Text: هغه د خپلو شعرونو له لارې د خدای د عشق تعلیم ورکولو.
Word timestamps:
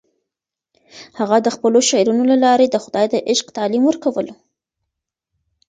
هغه 1.19 1.37
د 1.45 1.47
خپلو 1.55 1.79
شعرونو 1.89 2.23
له 2.31 2.37
لارې 2.45 2.67
د 2.69 2.75
خدای 2.83 3.05
د 3.09 3.15
عشق 3.29 3.47
تعلیم 3.57 3.83
ورکولو. 3.85 4.33